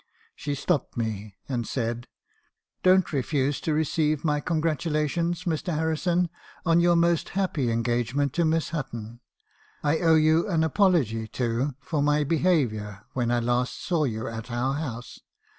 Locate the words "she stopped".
0.35-0.97